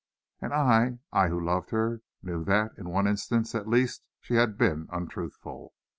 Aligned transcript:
And 0.41 0.51
I, 0.51 0.97
I 1.13 1.27
who 1.27 1.39
loved 1.39 1.69
her, 1.69 2.01
knew 2.23 2.43
that, 2.45 2.71
in 2.75 2.89
one 2.89 3.05
instance, 3.05 3.53
at 3.53 3.67
least, 3.67 4.01
she 4.19 4.33
had 4.33 4.57
been 4.57 4.87
untruthful. 4.91 5.75